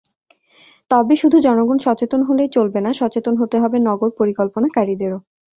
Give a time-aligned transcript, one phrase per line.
[0.91, 5.19] তবে শুধু জনগণ সচেতন হলেই চলবে না, সচেতন হতে হবে নগর পরিকল্পনাকারীদেরও।